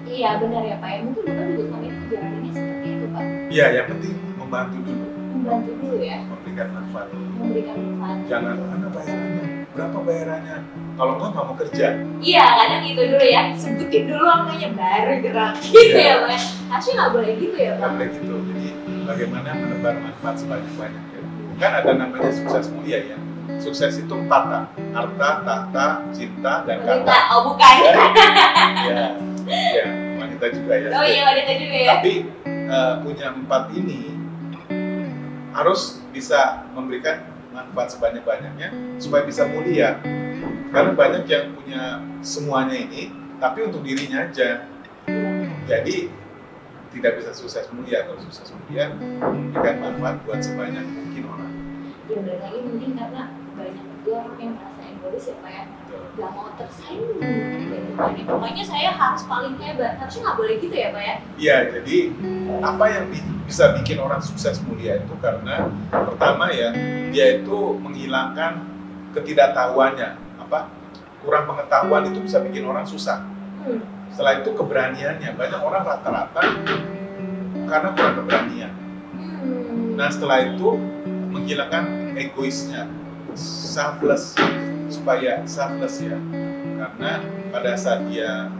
[0.03, 0.99] Iya benar ya Pak ya.
[1.01, 3.23] Mungkin Bapak juga kami perjalanannya seperti itu Pak.
[3.47, 7.07] Iya, yang penting membantu dulu, Membantu dulu ya, memberikan manfaat.
[7.11, 8.17] memberikan manfaat.
[8.27, 10.57] Jangan mana bayarannya, berapa bayarannya.
[10.91, 11.87] Kalau nggak nggak mau kerja,
[12.19, 13.41] Iya, kadang gitu dulu ya.
[13.55, 16.03] Sebutin dulu angkanya baru gerak gitu Iya.
[16.03, 16.39] ya, Pak.
[16.67, 17.91] Harusnya nggak boleh gitu ya, nggak Pak.
[17.95, 18.33] boleh gitu.
[18.43, 18.67] Jadi
[19.07, 21.19] bagaimana menebar manfaat sebanyak-banyaknya.
[21.57, 23.17] Kan ada namanya sukses mulia ya.
[23.61, 27.17] Sukses itu empat tak, harta, tahta, cinta, dan kata.
[27.37, 27.75] oh bukan.
[28.81, 29.13] Ya,
[29.77, 29.85] ya,
[30.17, 30.89] wanita juga ya.
[30.89, 31.89] Oh iya, wanita juga ya.
[31.93, 32.13] Tapi
[32.49, 34.17] eh, punya empat ini
[35.53, 37.21] harus bisa memberikan
[37.53, 40.01] manfaat sebanyak-banyaknya supaya bisa mulia.
[40.71, 44.65] Karena banyak yang punya semuanya ini, tapi untuk dirinya aja.
[45.67, 46.09] Jadi
[46.95, 48.07] tidak bisa sukses mulia.
[48.07, 51.53] Kalau sukses mulia, memberikan manfaat buat sebanyak mungkin orang.
[52.07, 53.23] Ya lagi mungkin karena
[54.01, 55.63] juga orang yang merasa egois ya, Pak ya.
[55.69, 56.01] Betul.
[56.17, 58.25] Gak mau tersaing gitu ya.
[58.25, 59.93] Pokoknya saya harus paling hebat.
[60.01, 61.15] Harusnya nggak boleh gitu ya, Pak ya.
[61.37, 61.97] Iya, jadi
[62.65, 66.71] apa yang bi- bisa bikin orang sukses mulia itu karena pertama ya
[67.11, 68.63] dia itu menghilangkan
[69.11, 70.09] ketidaktahuannya
[70.39, 70.71] apa
[71.19, 73.27] kurang pengetahuan itu bisa bikin orang susah.
[73.61, 73.83] Hmm.
[74.09, 76.41] Setelah itu keberaniannya banyak orang rata-rata
[77.67, 78.71] karena kurang keberanian.
[79.13, 79.99] Hmm.
[79.99, 80.79] Nah setelah itu
[81.31, 82.87] menghilangkan egoisnya,
[83.37, 84.35] selfless
[84.91, 86.19] supaya selfless ya
[86.81, 87.11] karena
[87.51, 88.51] pada saat dia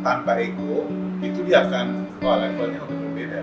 [0.00, 0.86] tanpa ego
[1.18, 3.42] itu dia akan wah levelnya udah berbeda.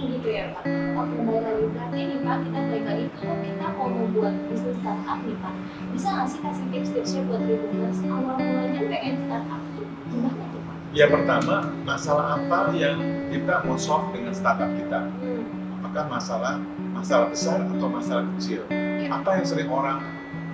[0.00, 0.64] gitu ya Pak.
[0.96, 5.18] Oke balik lagi berarti nih Pak kita balik lagi kalau kita mau membuat bisnis startup
[5.24, 5.54] nih Pak
[5.92, 10.76] bisa nggak sih kasih tips-tipsnya buat Tribuners awal mulanya pengen startup tuh gimana tuh Pak?
[10.96, 15.00] Ya pertama masalah apa yang kita mau solve dengan startup kita?
[15.08, 15.44] Hmm.
[15.80, 16.54] Apakah masalah
[16.92, 18.64] masalah besar atau masalah kecil?
[19.10, 19.98] Apa yang sering orang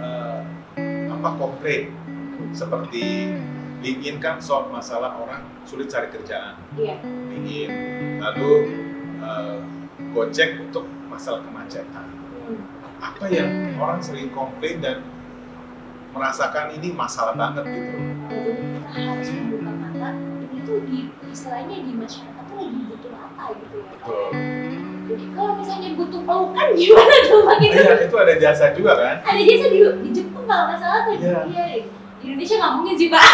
[0.01, 0.41] eh,
[1.13, 1.93] apa komplain
[2.57, 3.37] seperti
[3.85, 6.57] LinkedIn kan solve masalah orang sulit cari kerjaan.
[6.75, 6.97] Iya.
[7.05, 7.71] LinkedIn
[8.19, 8.53] lalu
[9.21, 9.59] eh,
[10.17, 12.09] Gojek untuk masalah kemacetan.
[12.49, 12.65] Hmm.
[12.97, 15.05] Apa yang orang sering komplain dan
[16.17, 17.97] merasakan ini masalah banget gitu.
[18.33, 23.45] Jadi kita harus membuka mata ini tuh di istilahnya di masyarakat tuh lagi butuh apa
[23.61, 23.93] gitu ya.
[23.93, 24.86] Betul.
[25.07, 27.75] Kalau misalnya butuh pelukan gimana tuh Pak gitu?
[27.79, 29.17] Iya, itu ada jasa juga kan?
[29.23, 31.15] Ada jasa di, di Jepang kalau nggak salah tuh.
[31.17, 31.39] Iya.
[31.47, 31.65] Iya.
[32.19, 33.25] Di Indonesia nggak mungkin sih Pak.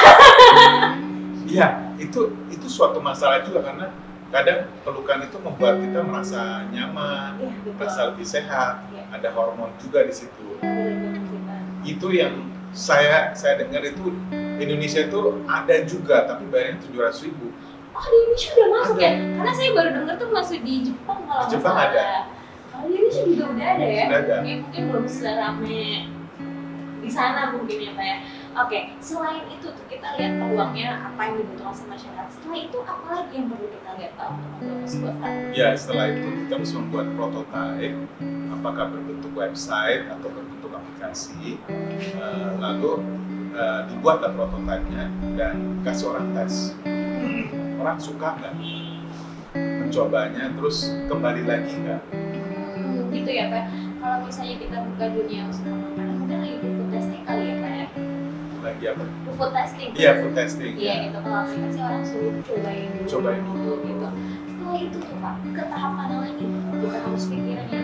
[1.43, 1.67] Iya,
[1.99, 3.87] itu itu suatu masalah juga karena
[4.33, 7.73] kadang pelukan itu membuat kita merasa nyaman, Iya betul.
[7.77, 8.75] merasa lebih sehat.
[8.89, 9.03] Iya.
[9.13, 10.57] Ada hormon juga di situ.
[10.61, 11.61] Pak.
[11.85, 17.52] Itu yang saya saya dengar itu Indonesia itu ada juga, tapi bayarnya tujuh ratus ribu.
[18.03, 19.07] Oh di Indonesia udah masuk Ada.
[19.07, 19.13] ya?
[19.39, 22.03] Karena saya baru dengar tuh masuk di Jepang kalau Di Jepang ada.
[22.67, 24.05] Kalau di Indonesia juga udah ada ya?
[24.11, 24.35] Sudah ada.
[24.43, 25.87] Ya mungkin belum serame
[27.03, 28.17] di sana mungkin ya Pak ya.
[28.53, 32.27] Oke, selain itu tuh kita lihat peluangnya apa yang dibutuhkan sama masyarakat.
[32.37, 35.15] Setelah itu apa lagi yang perlu kita lihat Pak untuk membuat sebuah?
[35.57, 37.89] Ya, setelah itu kita harus membuat prototipe,
[38.53, 41.57] apakah berbentuk website atau berbentuk aplikasi.
[41.71, 42.93] Eh, lalu
[43.57, 45.05] eh, dibuatlah prototipenya
[45.39, 46.77] dan kasih orang tes.
[47.83, 48.55] Orang suka nggak
[49.59, 52.03] mencobanya, terus kembali lagi nggak?
[52.15, 53.65] Hmm, gitu ya Pak.
[53.99, 57.87] Kalau misalnya kita buka dunia usaha makanan, mungkin lagi food testing kali ya Pak ya?
[58.63, 59.05] Lagi apa?
[59.35, 59.89] Food testing.
[59.99, 60.73] Iya, food testing.
[60.79, 64.07] Iya gitu, kalau aplikasi orang suruh cobain dulu, Cobain dulu gitu.
[64.47, 66.47] Setelah itu tuh Pak, ke tahap mana lagi?
[66.55, 67.81] Kita harus pikirannya?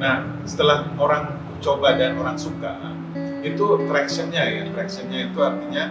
[0.00, 0.16] Nah,
[0.48, 1.24] setelah orang
[1.60, 2.80] coba dan orang suka,
[3.44, 5.84] itu tractionnya ya tractionnya itu artinya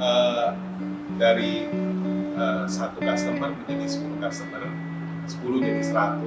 [0.00, 0.48] eh,
[1.20, 1.68] dari
[2.66, 4.62] satu customer menjadi 10 customer
[5.30, 6.26] 10 jadi 100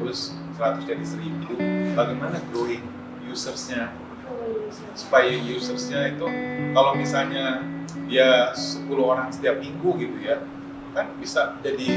[0.56, 2.84] 100 jadi 1000 bagaimana growing
[3.34, 3.90] usersnya?
[4.94, 6.26] Supaya usersnya itu
[6.72, 7.66] kalau misalnya
[8.06, 10.42] dia 10 orang setiap minggu gitu ya
[10.94, 11.90] kan bisa jadi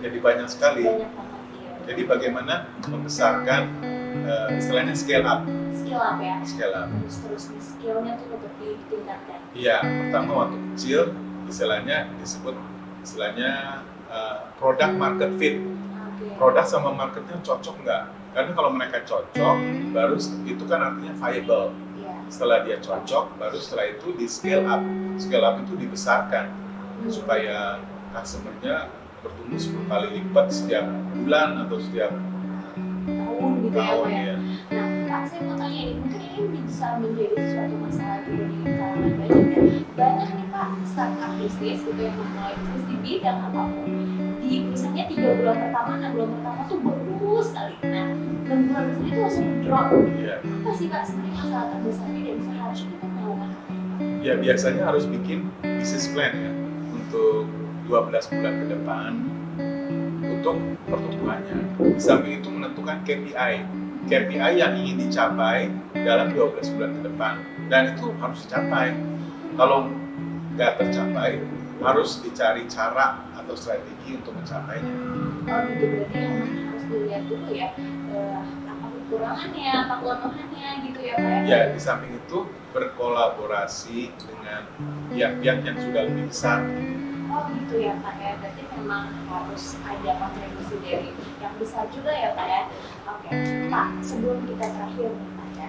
[0.00, 0.86] jadi banyak sekali.
[0.86, 2.54] Banyak banget ya jadi bagaimana
[2.86, 3.62] membesarkan
[4.22, 5.42] eh, istilahnya scale up.
[5.74, 6.36] Skill up ya.
[6.46, 6.88] Scale up.
[7.02, 9.38] Terus terus nih skillnya tuh lebih ditingkatkan.
[9.56, 11.02] Iya, pertama waktu kecil
[11.50, 12.54] istilahnya disebut
[13.02, 15.56] istilahnya uh, product market fit.
[16.36, 18.02] Produk sama marketnya cocok nggak?
[18.30, 19.56] Karena kalau mereka cocok,
[19.90, 21.74] baru itu kan artinya viable.
[21.98, 24.82] iya Setelah dia cocok, baru setelah itu di scale up.
[25.18, 26.46] Scale up itu dibesarkan
[27.00, 27.08] Hmm.
[27.08, 27.80] supaya
[28.12, 28.92] customernya
[29.24, 30.84] bertumbuh 10 kali lipat setiap
[31.16, 32.12] bulan atau setiap
[33.08, 34.36] tahun gitu ya tahun ya ya.
[34.36, 34.89] Nah,
[35.20, 39.44] Pak, saya mau tanya nih, mungkin ini bisa menjadi sesuatu masalah juga di kalangan banyak
[39.52, 39.60] ya.
[39.92, 43.88] Banyak nih Pak, startup bisnis gitu yang memulai bisnis di bidang apa pun.
[44.40, 47.76] Di misalnya tiga bulan pertama, enam bulan pertama tuh bagus sekali.
[47.84, 49.88] Nah, enam bulan besar itu langsung drop.
[49.92, 50.36] Iya.
[50.40, 53.68] Apa sih Pak sebenarnya masalah terbesarnya dan seharusnya kita melakukan apa?
[54.24, 56.52] Ya biasanya harus bikin business plan ya
[56.96, 57.44] untuk
[57.92, 59.10] 12 bulan ke depan
[60.24, 60.56] untuk
[60.88, 61.56] pertumbuhannya.
[62.00, 63.79] Samping itu menentukan KPI.
[64.08, 67.34] KPI yang ingin dicapai dalam 12 bulan ke depan
[67.68, 68.96] dan itu harus dicapai.
[69.58, 69.92] Kalau
[70.56, 71.40] nggak tercapai,
[71.80, 74.94] harus dicari cara atau strategi untuk mencapainya.
[75.48, 76.18] Oh gitu, berarti
[76.68, 77.68] harus dilihat dulu ya,
[78.12, 81.40] eh, apa kekurangannya, apa kelemahannya gitu ya Pak ya?
[81.48, 82.38] Ya, di samping itu
[82.76, 84.62] berkolaborasi dengan
[85.10, 86.60] pihak-pihak yang sudah lebih besar.
[87.30, 92.34] Oh gitu ya Pak ya, berarti memang harus ada kontribusi dari yang besar juga ya
[92.34, 92.62] Pak ya.
[93.06, 93.30] Oke,
[93.70, 95.68] Pak sebelum kita terakhir nih Pak ya,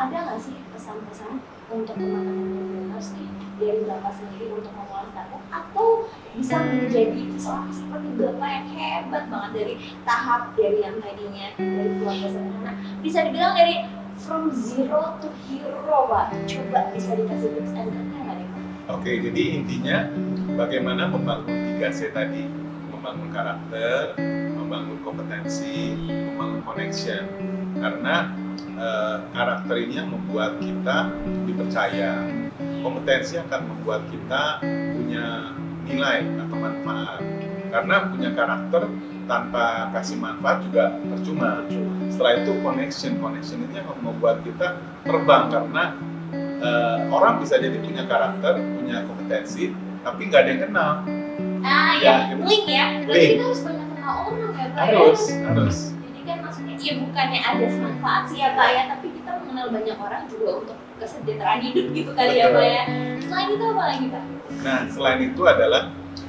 [0.00, 3.28] ada nggak sih pesan-pesan untuk teman-teman millennials nih
[3.60, 5.88] dari Bapak sendiri untuk memulai startup atau
[6.32, 9.74] bisa menjadi seorang seperti Bapak yang hebat banget dari
[10.08, 12.72] tahap dari yang tadinya dari keluarga sederhana
[13.04, 13.84] bisa dibilang dari
[14.16, 16.32] from zero to hero Pak.
[16.48, 18.48] Coba bisa dikasih tips and triknya nggak nih?
[18.86, 20.08] Oke, jadi intinya
[20.56, 22.48] bagaimana membangun 3C tadi,
[22.88, 24.16] membangun karakter,
[24.56, 27.22] membangun kompetensi, membangun connection.
[27.76, 31.12] Karena eh, karakter ini yang membuat kita
[31.44, 32.24] dipercaya.
[32.56, 35.52] Kompetensi akan membuat kita punya
[35.84, 37.20] nilai atau manfaat.
[37.68, 38.88] Karena punya karakter
[39.28, 41.68] tanpa kasih manfaat juga percuma.
[42.08, 45.84] Setelah itu connection, connection ini yang membuat kita terbang karena
[46.64, 49.74] eh, orang bisa jadi punya karakter, punya kompetensi,
[50.06, 50.90] tapi nggak ada yang kenal.
[51.66, 52.86] Ah Ya, ya, link ya.
[53.02, 53.42] Link.
[53.42, 55.36] kita harus banyak kenal orang ya Pak Harus, ya.
[55.50, 55.76] harus.
[55.98, 59.96] Jadi kan maksudnya ya bukannya ada manfaat sih ya Pak ya, tapi kita mengenal banyak
[59.98, 62.82] orang juga untuk kesejahteraan hidup gitu kali ya Pak ya.
[63.26, 64.22] Selain itu apa lagi Pak?
[64.62, 65.82] Nah, selain itu adalah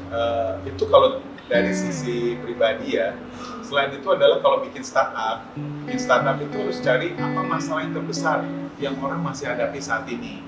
[0.10, 1.10] eh, itu kalau
[1.46, 3.14] dari sisi pribadi ya.
[3.62, 5.44] Selain itu adalah kalau bikin startup,
[5.86, 8.40] bikin startup itu harus cari apa masalah yang terbesar
[8.80, 10.40] yang orang masih hadapi saat ini.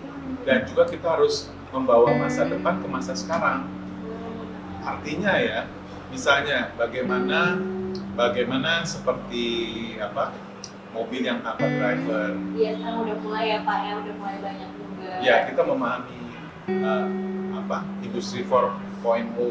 [0.47, 3.69] Dan juga kita harus membawa masa depan ke masa sekarang.
[4.81, 5.59] Artinya ya,
[6.09, 7.59] misalnya bagaimana
[8.15, 9.45] bagaimana seperti
[10.01, 10.33] apa
[10.89, 12.33] mobil yang tanpa driver.
[12.57, 15.09] Iya sekarang udah mulai ya Pak ya, udah mulai banyak juga.
[15.21, 16.19] Ya kita memahami
[16.67, 17.05] eh,
[17.53, 19.05] apa industri 4.0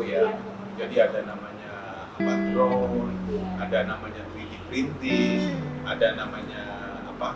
[0.05, 0.27] ya.
[0.79, 1.73] Jadi ada namanya
[2.19, 3.47] apa drone, Iya.
[3.63, 5.55] ada namanya 3D printing,
[5.87, 6.63] ada namanya
[7.07, 7.35] apa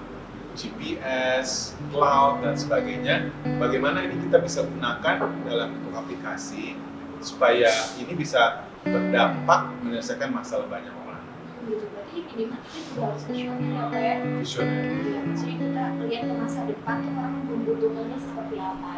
[0.55, 3.33] GPS, cloud dan sebagainya.
[3.59, 5.15] Bagaimana ini kita bisa gunakan
[5.49, 6.77] dalam bentuk aplikasi
[7.23, 11.23] supaya ini bisa berdampak menyelesaikan masalah banyak orang.
[11.63, 14.17] Gitu, berarti ini maksudnya juga harus visioner ya ya.
[14.43, 18.91] Visioner Iya, maksudnya kita lihat ke masa depan tuh orang membutuhkannya seperti apa.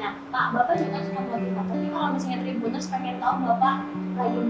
[0.00, 1.68] Nah, Pak, Bapak juga suka motivator.
[1.68, 3.76] Tapi kalau misalnya Tribuners pengen tahu Bapak
[4.16, 4.40] lagi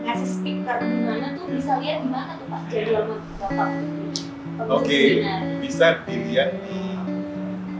[0.00, 3.99] ngasih speaker di mana tuh bisa lihat di mana tuh Pak jadwal Bapak.
[4.68, 5.24] Oke,
[5.58, 6.80] bisa dilihat di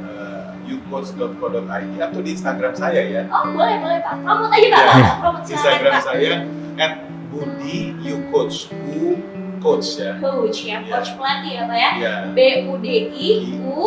[0.00, 3.22] uh, youcoach.co.id atau di Instagram saya ya.
[3.28, 4.14] Oh, boleh, boleh Pak.
[4.22, 4.80] Promote aja Pak.
[4.80, 6.02] Ya, silakan Instagram Pak.
[6.02, 6.32] saya
[6.80, 6.92] at
[7.30, 9.20] Budi Youcoach, U
[9.60, 10.16] Coach ya.
[10.18, 10.98] Coach ya, Ya.
[10.98, 11.90] coach pelatih ya Pak ya.
[12.00, 13.78] Ya, B U D I U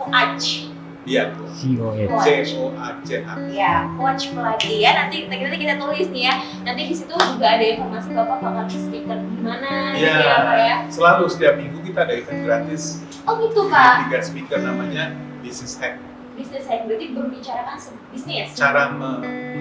[0.00, 0.72] Coach.
[1.02, 2.14] iya, COH.
[2.22, 2.26] C
[2.62, 3.28] O A C H.
[3.52, 4.90] Ya, coach pelatih ya.
[4.96, 6.34] Nanti nanti kita tulis nih ya.
[6.64, 10.76] Nanti di situ juga ada informasi Bapak bakal speaker mana gitu ya Pak ya.
[10.88, 12.82] Selalu setiap minggu kita ada event gratis.
[13.22, 14.06] Oh gitu Pak.
[14.06, 15.98] Tiga speaker namanya Business Hack.
[16.32, 18.54] Bisnis saya berarti berbicarakan se- bisnis.
[18.54, 19.20] Cara me-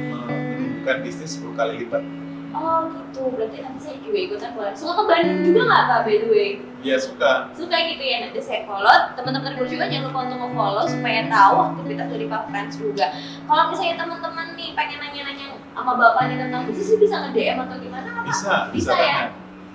[0.10, 2.00] menumbuhkan bisnis 10 kali lipat.
[2.52, 4.72] Oh gitu, berarti nanti saya juga ikutan boleh.
[4.72, 6.50] Suka ke Bandung juga nggak Pak by the way?
[6.82, 7.48] Iya suka.
[7.52, 8.92] Suka gitu ya, nanti saya follow.
[9.14, 13.06] Teman-teman Tribun juga jangan lupa untuk nge-follow supaya tahu aktivitas dari Pak Friends juga.
[13.48, 18.10] Kalau misalnya teman-teman nih pengen nanya-nanya sama Bapak nih tentang bisnis bisa nge-DM atau gimana?
[18.22, 19.00] Bisa, Bisa, bisa, ya?
[19.00, 19.30] banget.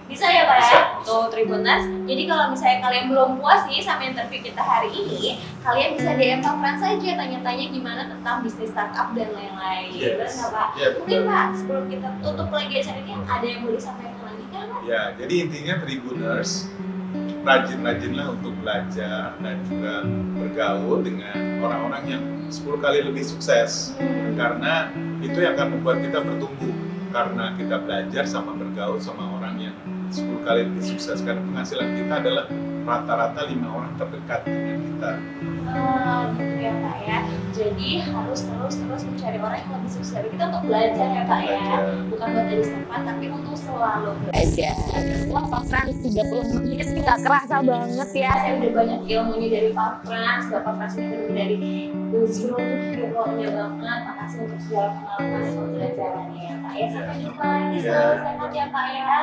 [0.07, 0.81] Bisa ya Pak ya?
[1.03, 1.83] Tuh Tribuners.
[2.07, 6.41] Jadi kalau misalnya kalian belum puas nih sama interview kita hari ini, kalian bisa DM
[6.47, 9.91] Pak Frans saja tanya-tanya gimana tentang bisnis startup dan lain-lain.
[9.91, 10.15] Yes.
[10.15, 10.69] Benar nggak Pak?
[10.79, 11.21] Iya, Mungkin.
[11.27, 14.81] Pak, sebelum kita tutup lagi acara ini, ada yang mau disampaikan lagi kan Pak?
[14.87, 16.51] Ya, jadi intinya Tribuners
[17.47, 20.03] rajin-rajinlah untuk belajar dan juga
[20.39, 23.95] bergaul dengan orang-orang yang 10 kali lebih sukses
[24.35, 24.91] karena
[25.23, 26.75] itu yang akan membuat kita bertumbuh
[27.15, 29.77] karena kita belajar sama bergaul sama orang yang
[30.17, 32.45] 10 kali lebih sukses karena penghasilan kita adalah
[32.87, 35.13] rata-rata lima orang terdekat dengan kita
[35.67, 37.19] Oh, gitu ya Pak ya.
[37.51, 41.41] Jadi harus terus terus mencari orang yang lebih sukses dari kita untuk belajar ya Pak
[41.43, 41.59] ya.
[41.59, 41.81] Belajar.
[42.07, 44.75] Bukan buat dari tempat, tapi untuk selalu belajar.
[45.27, 48.33] Wah Pak Frans 30 menit nggak kerasa banget ya.
[48.39, 50.45] Saya udah banyak ilmunya dari Pak Frans.
[50.55, 51.57] Bapak Frans ini benar dari
[52.31, 54.01] zero to hero-nya banget.
[54.07, 56.87] Makasih untuk segala pengalaman dan pembelajarannya ya Pak ya.
[56.95, 57.77] Sampai jumpa lagi.
[57.83, 57.91] Ya.
[57.91, 59.19] Selalu sehat ya Pak ya.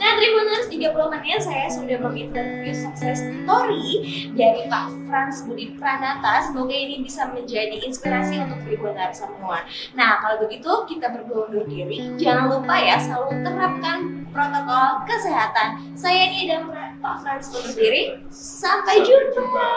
[0.00, 4.00] Nah, Tribuners 30 menit saya sudah menginterview success story
[4.32, 6.40] dari Pak Frans Budi Pranata.
[6.48, 9.60] Semoga ini bisa menjadi inspirasi untuk Tribuners semua.
[9.92, 12.16] Nah, kalau begitu kita berdua undur diri.
[12.16, 13.98] Jangan lupa ya selalu terapkan
[14.32, 15.68] protokol kesehatan.
[15.92, 16.72] Saya Nia dan
[17.04, 18.16] Pak Frans undur diri.
[18.32, 19.68] Sampai jumpa.